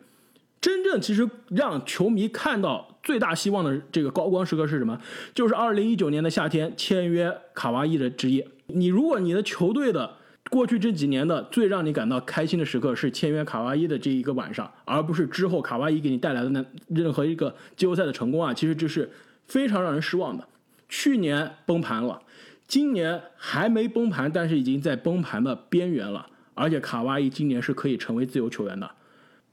[0.61, 4.97] 真正其实让球迷看到最大希望的这个高光时刻是什么？
[5.35, 8.47] 就是二零一九年的夏天签约卡哇伊的职业。
[8.69, 10.19] 你如果你的球队的
[10.53, 19.11] 过去这几年的最让你感到开心的时刻是签约卡哇伊的这一个晚上，而不是之后卡哇伊给你带来的那任何一个季后赛的成功啊，其实这是
[19.47, 20.47] 非常让人失望的。
[20.91, 22.21] 去年崩盘了，
[22.69, 26.27] 今年还没崩盘，但是已经在崩盘的边缘了。
[26.53, 28.91] 而且卡哇伊今年是可以成为自由球员的。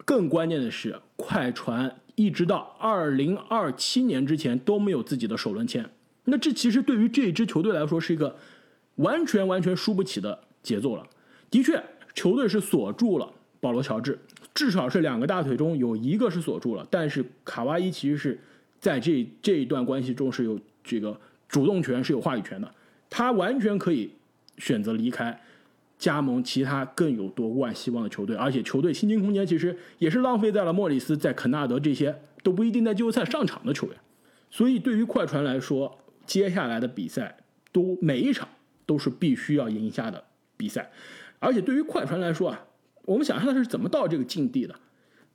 [0.03, 5.89] 更关键的是，快船一直到二零二七年之前都没有自己的首轮签。
[6.25, 8.35] 那这其实对于这支球队来说是一个
[8.95, 11.05] 完全完全输不起的节奏了。
[11.49, 14.19] 的确，球队是锁住了保罗·乔治，
[14.53, 16.87] 至少是两个大腿中有一个是锁住了。
[16.89, 18.39] 但是卡哇伊其实是
[18.79, 22.71] 在这这一段关系中是有这个主动权、是有话语权的，
[23.09, 24.11] 他完全可以
[24.57, 25.41] 选择离开。
[25.97, 33.97] 加盟其他更有夺冠希望的球队，而且球队薪金空间其实也是浪费在了莫里斯在肯纳德这些都不一定在季后赛上场的球员。
[34.49, 37.35] 所以对于快船来说，接下来的比赛
[37.73, 38.47] 都每一场
[38.85, 40.23] 都是必须要赢下的
[40.59, 40.91] 比赛。
[41.39, 42.65] 而且对于快船来说啊，
[43.05, 44.75] 我们想象的是怎么到这个境地的？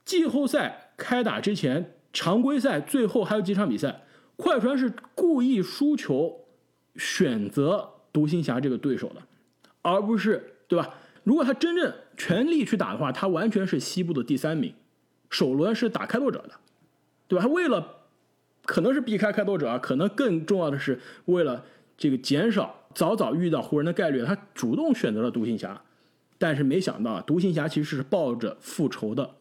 [0.05, 4.03] 季后赛开打之前，常规赛最后还有几场比赛，
[4.35, 6.45] 快船是故意输球，
[6.95, 9.21] 选择独行侠这个对手的，
[9.81, 10.93] 而不是对吧？
[11.23, 14.75] 如果他真正全力去打的话，他完全是西部的第三名，
[15.31, 16.51] 首轮是打开拓者的，
[17.27, 17.43] 对吧？
[17.43, 18.03] 他为了
[18.63, 21.65] 可能是避开开拓者啊，可能更重要的是为了
[21.97, 25.81] 这个减少早早遇到湖人的概率，他主动选择了独行侠。
[26.37, 29.35] 但是没想到，独行侠其实是抱着复仇的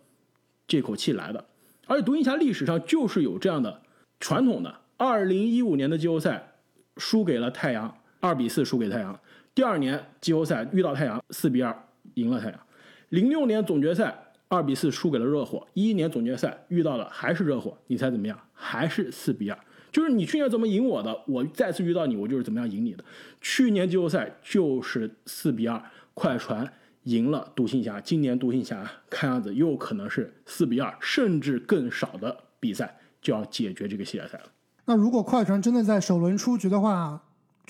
[0.66, 1.44] 这口气来的，
[1.86, 3.82] 而且独行侠历史上就是有这样的
[4.20, 4.72] 传统的。
[4.96, 6.52] 二零一五年的季后赛
[6.98, 9.18] 输给了太阳，二比四输给太阳。
[9.54, 11.76] 第二年季后赛遇到太阳，四比二
[12.14, 12.60] 赢了太阳。
[13.08, 18.38] 零六年总决赛二比四输给了热火，一一年总决赛遇到的还是热火，你猜怎么样？
[18.52, 19.58] 还是四比二。
[19.94, 23.04] 就是你去年怎么赢我的，我再次遇到你，我就是怎么样赢你的。
[23.40, 25.80] 去年季后赛就是四比二，
[26.12, 26.68] 快船。
[27.04, 34.44] 赢了独行侠，今年独行侠看样子又可能是四比二，甚至更少的比赛就要解决这个系列赛了。
[34.86, 37.22] 那如果快船真的在首轮出局的话，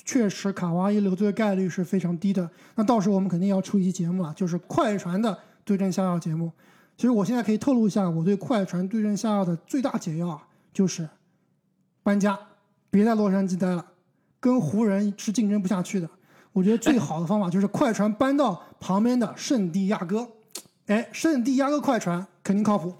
[0.04, 2.48] 确实卡哇伊留队的概率是非常低的。
[2.76, 6.52] 那到时候我们肯定要出一期节目了，就是快船的对阵下药节目。
[6.96, 10.40] 其实我现在可以透露一下，我对快船对阵下药的最大解药，
[10.72, 11.08] 就是
[12.04, 12.38] 搬家，
[12.90, 13.84] 别在洛杉矶待了，
[14.38, 16.08] 跟湖人是竞争不下去的。
[16.52, 20.28] 我觉得最好的方法就是快船搬到旁边的圣地亚哥，
[20.86, 22.94] 哎，圣地亚哥快船肯定靠谱。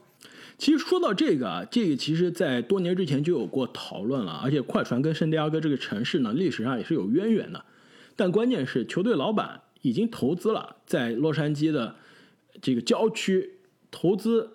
[0.57, 7.65] 其实说到这个啊，这个其实在多年之前就有过讨论了，而且快船跟圣地亚哥这个城市呢，历史上也是有渊源的。
[8.17, 11.95] 但关键是球队老板已经投资了，在洛杉矶的
[12.63, 13.51] 这个郊区
[13.91, 14.49] 投资，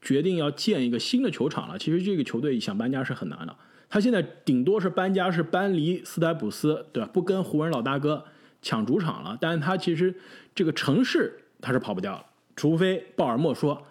[0.00, 1.78] 决定要建一个新的球场了。
[1.78, 3.54] 其实这个球队想搬家是很难的，
[3.90, 7.10] 他现在顶多是搬家是搬离斯台普斯，对吧？
[7.12, 8.24] 不跟湖人老大哥。
[8.62, 10.14] 抢主场了，但是他其实
[10.54, 13.86] 这个城市他是跑不掉了，除非鲍尔默说，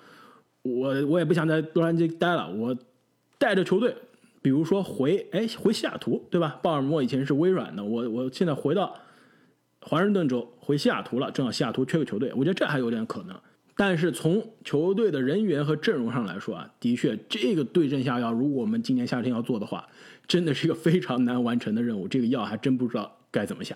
[0.61, 2.77] 我我也不想在洛杉矶待了，我
[3.39, 3.95] 带着球队，
[4.43, 6.59] 比如说回哎回西雅图，对吧？
[6.61, 8.95] 鲍尔默以前是微软的，我我现在回到
[9.81, 13.35] 华盛顿州，回西雅图了，正好西雅图缺个球队，我觉得这还有点可能。
[13.79, 19.87] 但是从球队的人员和阵容上来说啊，的确这个对症下药，如果我们今年夏天要做的话，
[20.27, 23.73] 真的是一个非常难完成的任务，这个药还真不知道该怎么下。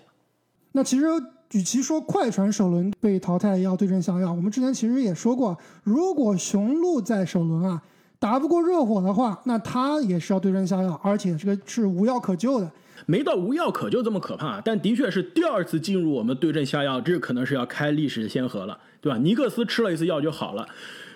[0.72, 1.06] 那其实，
[1.52, 7.82] 与其说快船首轮被淘汰要对症下药，我们之前其实也说过，如果雄鹿在首轮啊
[8.24, 12.70] 打不过热火的话，那他也是要对症下药，而且这个是无药可救的。
[13.04, 19.18] 没到无药可救这么可怕，但的确是第二次进入我们对症下药，这可能是要开历史先河了，对吧？
[19.18, 20.66] 尼克斯吃了一次药就好了，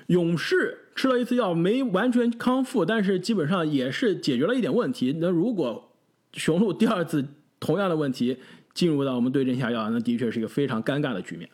[0.08, 5.16] 勇士吃了一次药没完全康复，但是基本上也是解决了一点问题。
[5.18, 5.90] 那如果
[6.34, 7.24] 雄鹿第二次
[7.58, 8.36] 同样的问题，
[8.74, 11.48] 进入到我们对症下药，那的确是一个非常尴尬的局面。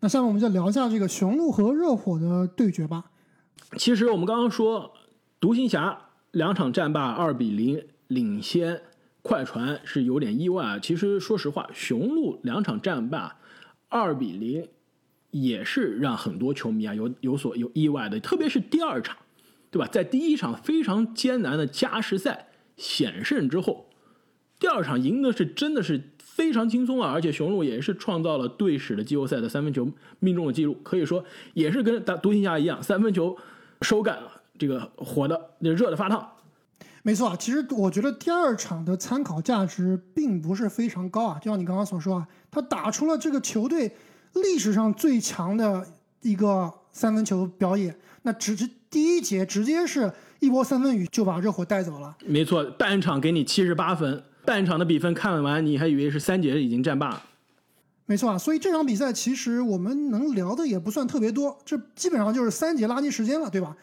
[0.00, 3.04] 那下面我们就聊一下这个雄鹿和热火的对决吧。
[3.76, 4.94] 其实我们刚刚说，
[5.40, 5.98] 独行侠
[6.30, 8.82] 两场战罢二比零领先
[9.22, 10.78] 快船是有点意外啊。
[10.78, 13.38] 其实说实话，雄鹿两场战罢
[13.88, 14.68] 二比零
[15.30, 19.16] 也是让很多球迷啊有有所有意外的，特别是第二场，
[19.70, 19.86] 对吧？
[19.86, 23.90] 在第一场非常艰难的加时赛险胜之后，
[24.58, 26.10] 第二场赢的是真的是。
[26.36, 33.34] 非常轻松啊，而且雄鹿也是创造了队史的季后赛的三分球命中的记录，可以说也是跟打独行侠一样，三分球
[33.80, 34.18] 手感
[34.58, 36.30] 这个火的热的发烫。
[37.02, 43.96] 没错啊，其实我觉得第二场的参考价值并不是非常高啊，就像你刚刚所说啊，他打出了这个球队
[44.34, 45.86] 历史上最强的
[46.20, 52.14] 一个三分球表演，那直接第一节直接是一波三分雨就把热火带走了。
[52.26, 54.22] 没错，半场给你七十八分。
[54.46, 57.22] 半场的比分看完，你还以为是三节已经战罢了。
[58.06, 63.76] 没错啊，所以这场比赛其实我们能聊的也不算特别多，这基本上就是三节垃圾时间了，对吧？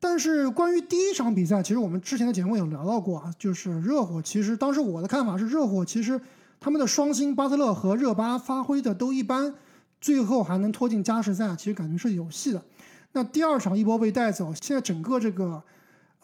[0.00, 6.20] 但是关于第一场比赛，其实我们之前的节目有聊到过啊，就是热火其实当时我的看法是，热火其实
[6.58, 9.54] 他们的双星巴特勒和热巴发挥的都一般，
[10.00, 12.60] 最后还能拖进加时赛，其实感觉是有戏的。
[13.12, 15.62] 那第二场一波被带走，现在整个这个。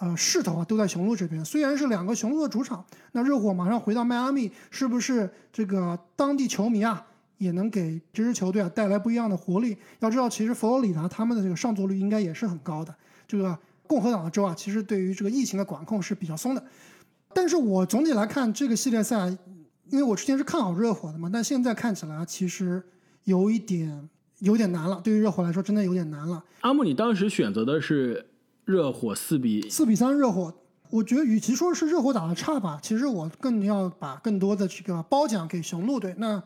[0.00, 1.44] 呃，势头啊都在雄鹿这边。
[1.44, 2.82] 虽然是两个雄鹿的主场，
[3.12, 9.76] 那热火马上回到迈阿密，是不是这个当地球迷啊也能给这支球队啊带来不一样的活力？
[9.98, 12.94] 要知道，其实佛罗里达他们的这个上座率应该也是很高的。
[13.28, 16.64] 这个共和党的州啊，其实对于这个疫情的管控是比较松的。
[17.34, 19.28] 但是我总体来看这个系列赛，
[19.90, 22.82] 因为我之前是看好热火的嘛，但现在看起来其实
[23.24, 24.08] 有一点
[24.38, 24.98] 有点难了。
[25.04, 26.42] 对于热火来说，真的有点难了。
[26.60, 28.29] 阿木，你当时选择的是？
[28.70, 30.54] 热火四比四比三热火。
[30.90, 36.14] 我觉得与其说是热火打的差吧，其实我更要把更多的这个褒奖给雄鹿队。
[36.18, 36.40] 那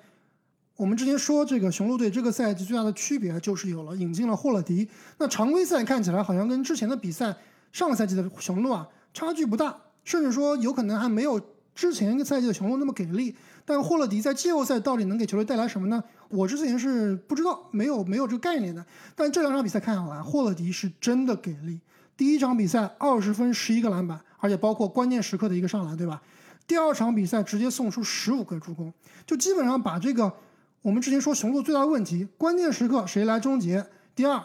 [0.77, 4.89] 我们之前说这个雄鹿队这个赛季最大的区别就是有了引进了霍勒迪。
[5.19, 7.37] 那常规赛看起来好像跟之前的比赛，
[7.73, 11.39] 上个赛季的雄鹿啊差距不大，甚至说有可能还没有
[11.75, 13.37] 之前一个赛季的雄鹿那么给力。
[13.67, 16.03] 但霍勒迪在季后赛到底能给球队带来什么呢？
[16.31, 18.85] 我之前是不知道，没有没有这个概念的。
[19.15, 21.81] 但这两场比赛看下来，霍勒迪是真的给力。
[22.17, 26.23] 第一场比赛二十分十一个篮板，而且包括关键时刻的一个上篮，对吧？
[26.67, 28.93] 第二场比赛直接送出十五个助攻，
[29.27, 30.33] 就基本上把这个
[30.81, 33.85] 我们之前说雄鹿最大的问题，关键时刻谁来终结？
[34.15, 34.43] 第二，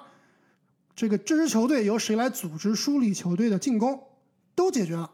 [0.95, 4.01] 这个这支球队由谁来组织梳理球队的进攻，
[4.55, 5.09] 都解决了。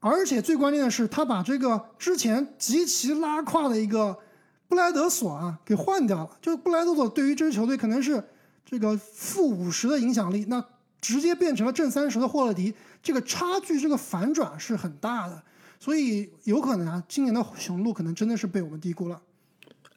[0.00, 4.18] 而且最关键的是，他把这个之前极其拉胯的一个
[4.66, 6.30] 布莱德索啊给换掉了。
[6.42, 8.22] 就布莱德索对于这支球队可能是
[8.64, 10.62] 这个负五十的影响力，那。
[11.00, 15.42] 直接变成了正三十的霍勒迪，这个差距，这个反转是很大的，
[15.78, 19.20] 所以有可能啊，今年的雄鹿可能真的是被我们低估了。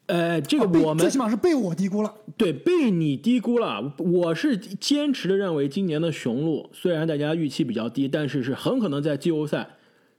[0.06, 2.14] 呃，这个我们最起码是被我低估了。
[2.38, 3.94] 对，被你低估了。
[3.98, 9.68] 我是坚持的认为，今年的雄鹿虽然大家预期比较低，但是是很可能在季后赛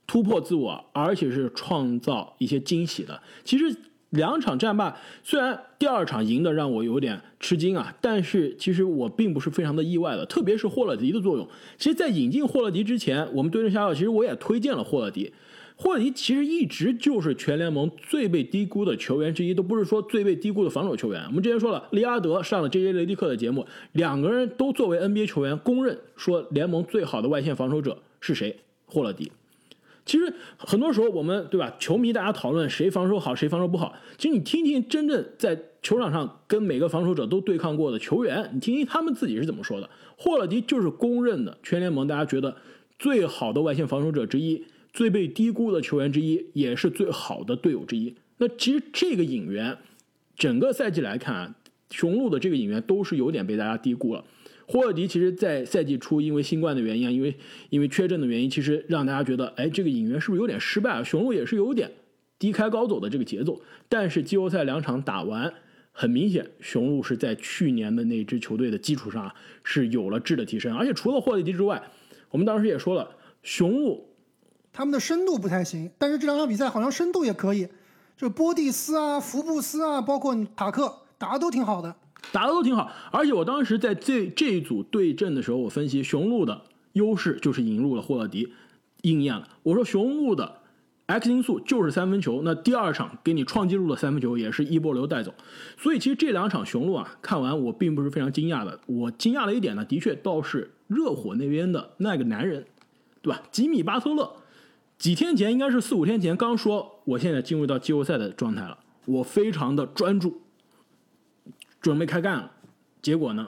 [0.07, 3.23] 突破自我，而且是创造一些惊喜的。
[3.45, 3.75] 其实。
[4.15, 11.47] 两场战罢，虽然第二场赢的让我有点吃惊啊，但是其实我并不是非常的意外的，特别是霍勒迪的作用。
[11.77, 15.33] 其实，在引进霍勒迪之前，我们对阵下药，其实我也推荐了霍勒迪。
[15.77, 21.25] 霍勒迪其实一直就是全联盟最被低估的球员之一，都不是说最被低估的防守球员。
[21.27, 22.93] 我们之前说了，利阿德上了 J.J.
[22.93, 28.57] 雷迪克的节目，两个人都作为 NBA 球员公认说联盟最好的外线防守者是谁？
[28.87, 29.33] 霍勒迪。
[30.07, 33.95] 其实很多时候我们对吧，球迷大家讨论谁防守好，谁防守不好。
[34.19, 39.89] 其实你听听真正在球场上跟每个防守者都对抗过的球员，你听听他们自己是怎么说的。
[40.17, 42.57] 霍勒迪就是公认的全联盟大家觉得
[42.99, 48.15] 最好的外线防守者之一，最被低估的球员之一，也是最好的队友之一。
[48.39, 49.79] 那其实这个引援，
[50.37, 51.55] 整个赛季来看啊，
[51.91, 54.25] 雄鹿的这个引援都是有点被大家低估了。
[54.67, 57.37] 霍尔迪其实，在赛季初因为新冠的原因啊，因为
[57.71, 61.03] 因为缺阵的原因，其实让大家觉得，哎，这个引援是不是有点失败啊？
[61.03, 61.91] 雄鹿也是有点
[62.39, 63.61] 低开高走的这个节奏。
[63.89, 65.53] 但是季后赛两场打完，
[65.93, 70.75] 很明显，雄鹿是在去年的那支球队的基础上啊是有了质的提升。
[70.75, 71.83] 而且除了霍尔迪之外，
[72.31, 73.11] 我们当时也说了，
[73.43, 74.09] 雄鹿
[74.73, 77.69] 他们的深度不太行，但是这两场比赛好像深度也可以，
[78.17, 81.95] 就波蒂斯啊、福布斯啊，包括塔克打的都挺好的。
[82.35, 86.63] 打的都挺好，而且我当时在这这一组对阵的时候，我分析雄鹿的
[86.95, 88.53] 优势就是引入了霍勒迪，
[89.03, 89.49] 应验了。
[89.63, 90.57] 我说雄鹿的
[91.07, 95.33] X 因素就是三分球，那第二场给你创纪录的三分球也是一波流带走，
[95.79, 98.81] 所以其实这两场雄鹿啊，看完我并不是非常惊讶的。
[98.87, 102.67] 我惊讶的一点呢，的确倒是热火那边的那个男人，
[103.23, 103.41] 对吧？
[103.53, 104.29] 吉米巴特勒，
[104.99, 110.41] 几天前应该是四五天前刚说，我现在进入到季后赛的状态了，我非常的专注。
[111.85, 112.51] 准备开干了，
[113.03, 113.47] 结果呢，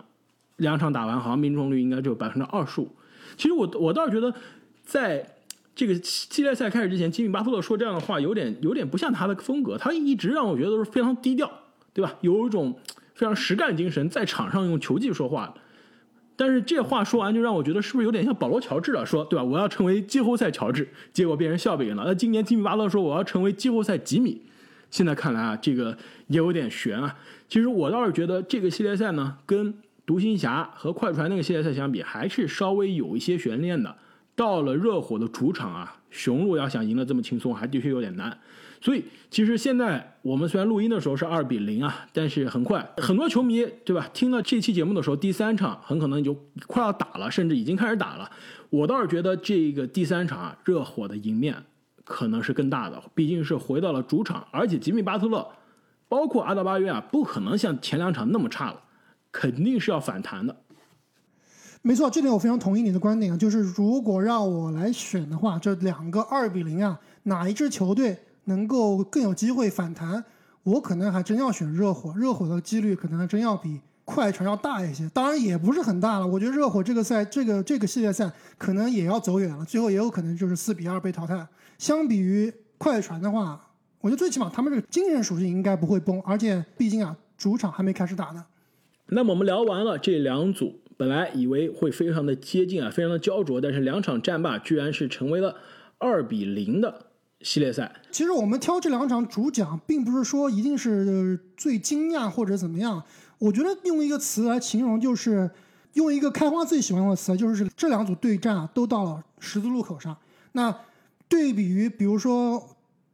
[0.57, 2.94] 两场打完好像命中率应该只有百分之二十五。
[3.38, 4.35] 其实我我倒是觉得，
[4.85, 5.27] 在
[5.75, 9.79] 这个系列赛开始之前，吉米巴特勒说这样的话有点有点不像他的风格。
[9.79, 11.51] 他一直让我觉得都是非常低调，
[11.94, 12.14] 对吧？
[12.20, 12.79] 有一种
[13.14, 15.55] 非常实干精神，在场上用球技说话。
[16.37, 19.07] 但是这话说完，就让我觉得是不是有点像保罗乔治了？
[19.07, 19.42] 说对吧？
[19.42, 22.05] 我要成为季后赛乔治，结果变成笑柄了。
[22.05, 24.42] 那今年吉米巴特勒说我要成为季后赛吉米。
[24.90, 25.96] 现在看来啊，这个
[26.29, 27.16] 也有点悬啊。
[27.49, 33.96] 其实我倒是觉得这个系列赛呢，跟独行侠和快船那个系列赛相比，还是稍微有一些悬念的。
[34.35, 38.38] 到了热火的主场啊，雄鹿要想赢得这么轻松，还的确有点难。
[38.83, 44.07] 所以其实现在我们虽然录音的时候是二比零啊，但是很快很多球迷对吧？
[44.12, 46.35] 听了这期节目的时候，第三场很可能就
[46.66, 48.31] 快要打了，甚至已经开始打了。
[48.68, 51.57] 我倒是觉得这个第三场啊，热火的赢面。
[52.07, 55.47] 可能是更大的，毕竟是回到了主场，而且吉米巴特勒，
[56.09, 58.80] 包括阿德巴约啊，不可能像前两场那么差了，
[59.33, 60.55] 肯定是要反弹的。
[61.83, 70.24] 没错，这点我非常同意你的观点啊，就是如果让我来选的话，这两个二比零啊，哪一支球队能够更有机会反弹，
[70.62, 73.80] 我可能还真要选热火，热火的几率可能还真要比。
[74.05, 76.26] 快船要大一些，当然也不是很大了。
[76.28, 81.45] 我觉得热火这个赛，这个这个系列赛可能也要走远了，最后也有可能就是四比二被淘汰。
[81.79, 83.70] 相比于快船的话，
[84.01, 88.45] 我觉得最起码他们这个精神属性应该不会崩，而且毕竟啊，主场还没开始打呢。
[89.09, 95.57] 那么我们聊完了这两组，本来以为会非常的接近啊，非常的焦灼，但是两场战罢居然是成为了
[95.99, 97.07] 二比零的
[97.41, 98.01] 系列赛。
[98.11, 103.03] 其实我们挑这两场主讲，并不是说一定是最惊讶或者怎么样。
[103.39, 105.51] 我觉得用一个词来形容，就是
[105.93, 110.16] 用一个开花最喜欢用的词，就是这两组对战啊，都到了十字路口上。
[110.53, 110.74] 那
[111.29, 112.62] 对比于，比如说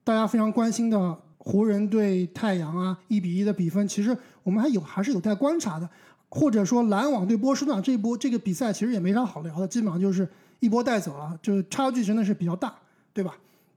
[0.05, 5.89] 大家非常关心的湖人对太阳啊，一比一的比分，其实我们还有还是有待观察的。
[6.35, 10.27] 或者说篮网对波士顿这一波这个比赛其实也没啥好聊的，基本上就是
[10.61, 12.75] 一波带走了，就差距真的是比较大，
[13.13, 13.37] 对吧？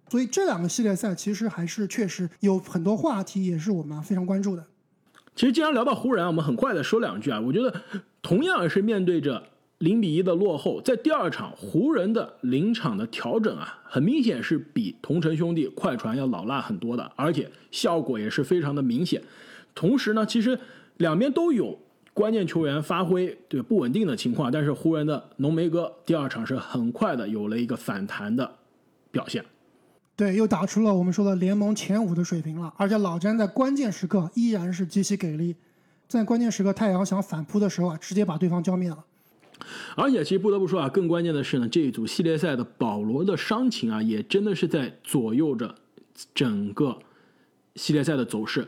[0.09, 4.63] 所以这两个系列赛其实还是确实有很多话题，也是我们非常关注的。
[5.35, 7.81] 其实既然聊到湖人，我们很快的说两句啊，我觉得
[8.21, 9.43] 同样是面对着
[9.79, 19.21] 零比一的落后，在第二场湖人的临场的调整啊，很明显是比同城兄弟快船要老辣很多的，而且效果也是非常的明显。
[19.73, 20.59] 同时呢，其实
[20.97, 21.79] 两边都有。
[22.13, 28.49] 关键球员发挥对不稳定的情况，但是湖人的浓眉哥第二场是很快的有了一个反弹的
[29.11, 29.43] 表现，
[30.15, 32.73] 对，又打出了我们说的联盟前五的水平了。
[32.77, 35.57] 而且老詹在关键时刻依然是极其给力，
[36.07, 39.03] 在关键时刻太阳想反扑的时候啊，直接把对方浇灭了。
[39.95, 45.75] 而且其实不得不说啊，更关键的是呢，这一组系列赛的保罗的伤情啊，也真的是在左右着
[46.33, 46.97] 整个
[47.75, 48.67] 系列赛的走势。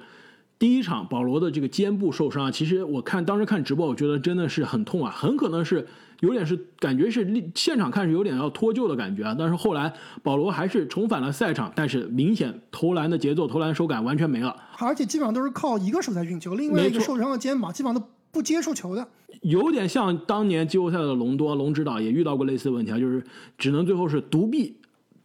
[0.59, 5.87] 第一场保罗的这个肩部受伤啊，其实我看当时看直播，我觉得真的是很痛啊，很可能是
[6.21, 9.35] 有点是感觉是现场看是有点要脱臼的感觉啊。
[9.37, 18.07] 但是后来保罗还是重返了赛场，但是明显投篮的节奏、投篮手感完全没了，而且基本上都是靠一个手在运球，另外一个受伤的肩膀基本上都
[18.37, 19.07] 不接触球的，
[19.41, 23.23] 有点像当年季后赛的隆多，龙指导也遇到过类似的问题啊，就是
[23.57, 24.77] 只能最后是独臂。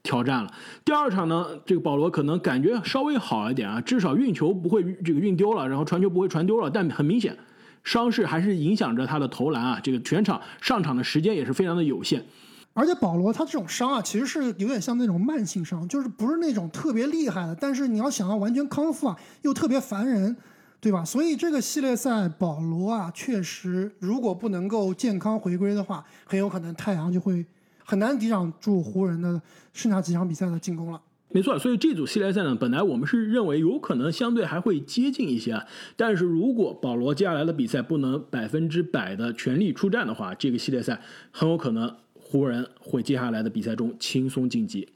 [0.02, 0.50] 挑战了
[0.82, 6.70] 第二场呢，这个保罗可能感觉稍微好一点啊，至少运球不会这个运丢了，然后传球不会传丢了。
[6.70, 7.36] 但很明显，
[7.84, 9.78] 伤势还是影响着他的投篮啊。
[9.82, 12.24] 这个全场上场的时间也是非常的有限。
[12.72, 20.34] 而且保罗他这种伤啊，其实是有点像那种慢性伤，就是不是那种特别厉害的，但是你要想要完全康复啊，又特别烦人，
[20.82, 21.02] 对吧？
[21.02, 27.46] 所以这个系列赛保罗啊，确实如果不能够健康回归的话，很有可能太阳就会。
[27.84, 31.02] 很难抵挡住湖人的剩下几场比赛的进攻了。
[31.28, 35.60] 没错，所以这组系列赛呢，本来我们是认为有可能相对还会接近一些，
[35.96, 41.00] 但是如果保罗接下来的比赛不能百分之百的全力出战的话，这个系列赛
[41.32, 44.88] 很有可能湖人会接下来的比赛中轻松晋级。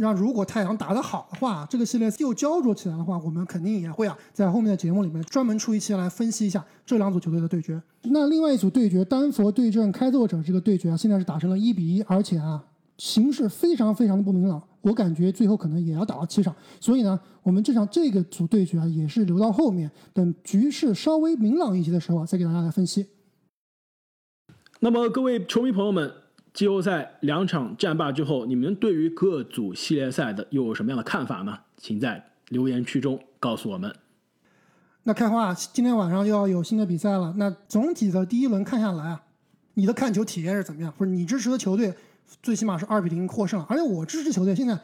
[0.00, 7.80] 让如果太阳打得好的话，这个系列又焦灼起来的话，我们肯定也会啊，在后面的节目里面专门出一期来分析一下这两组球队的对决。
[8.04, 12.64] 那另外一组对决，丹佛对阵开拓者这个对决啊，现在是打成了一比一，而且啊，
[12.96, 14.62] 形势非常非常的不明朗。
[14.80, 23.06] 我感觉最后可能也要打到七场，所以呢，我们这场这个组对决啊，也是留到后面，等局势稍微明朗一些的时候，再给大家来分析。
[24.80, 26.10] 那么各位球迷朋友们。
[26.52, 31.58] 季后赛两场战罢之后，你们对于各组系列赛的又有什么样的看法呢？
[31.76, 33.94] 请在留言区中告诉我们。
[35.04, 37.32] 那开花，今天晚上又要有新的比赛了。
[37.36, 39.22] 那总体的第一轮看下来啊，
[39.74, 40.92] 你的看球体验是怎么样？
[40.98, 41.94] 或者你支持的球队
[42.42, 44.78] 最起码是二比零获胜，而且我支持球队现在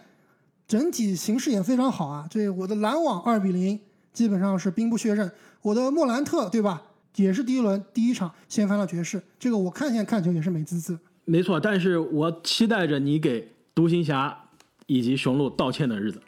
[0.68, 2.26] 整体形势也非常好啊。
[2.30, 3.78] 这我的篮网二比零
[4.12, 5.30] 基本上是兵不血刃，
[5.62, 6.80] 我的莫兰特对吧？
[7.16, 10.98] 也是第一轮第一场掀翻了爵士，这个我看现在看球也是美滋滋。
[11.26, 14.44] 没错，但是我期待着你给独行侠
[14.86, 16.18] 以及雄鹿道歉的日子。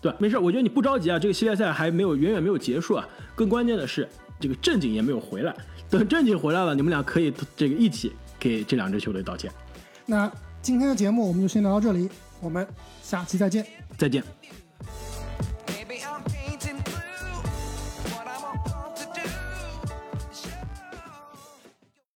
[0.00, 3.06] 对，没事，我觉得你不着急啊，这个系列赛还没有远远没有结束啊。
[3.34, 4.08] 更关键的是，
[4.40, 5.54] 这个正经也没有回来。
[5.90, 9.52] 等正经回来了，你们俩可以这个一起给这两支球队道歉。
[10.06, 10.30] 那
[10.62, 12.08] 今天的节目我们就先聊到这里，
[12.40, 12.66] 我们
[13.02, 13.66] 下期再见。
[13.96, 14.37] 再见。